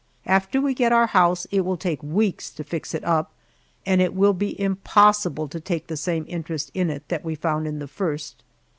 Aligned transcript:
After 0.25 0.59
we 0.59 0.73
get 0.73 0.91
our 0.91 1.05
house, 1.05 1.45
it 1.51 1.59
will 1.61 1.77
take 1.77 2.01
weeks 2.01 2.49
to 2.49 2.63
fix 2.63 2.95
it 2.95 3.03
up, 3.03 3.31
and 3.85 4.01
it 4.01 4.15
will 4.15 4.33
be 4.33 4.59
impossible 4.59 5.47
to 5.49 5.59
take 5.59 5.85
the 5.85 5.95
same 5.95 6.25
interest 6.27 6.71
in 6.73 6.89
it 6.89 7.07
that 7.09 7.23
we 7.23 7.35
found 7.35 7.67
in 7.67 7.77
the 7.77 7.87
first. 7.87 8.41